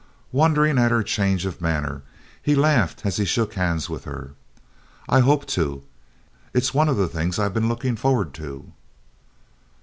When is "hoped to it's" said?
5.19-6.73